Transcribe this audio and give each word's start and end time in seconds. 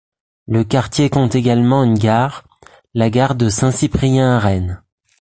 Le 0.47 0.63
quartier 0.63 1.11
compte 1.11 1.35
également 1.35 1.83
une 1.83 1.93
gare, 1.93 2.45
la 2.95 3.11
gare 3.11 3.35
de 3.35 3.49
Saint-Cyprien-Arènes. 3.49 4.81